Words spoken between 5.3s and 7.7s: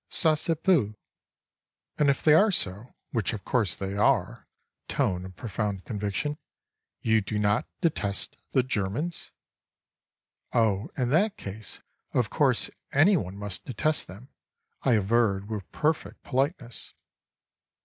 profound conviction) "you do not